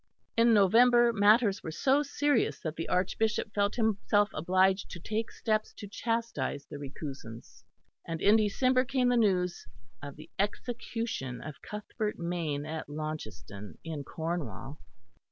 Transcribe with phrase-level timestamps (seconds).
[0.35, 5.75] In November matters were so serious that the Archbishop felt himself obliged to take steps
[5.77, 7.63] to chastise the recusants;
[8.07, 9.67] and in December came the news
[10.01, 14.79] of the execution of Cuthbert Maine at Launceston in Cornwall.